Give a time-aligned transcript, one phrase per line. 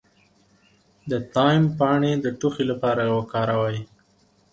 [1.09, 3.77] د تایم پاڼې د ټوخي لپاره وکاروئ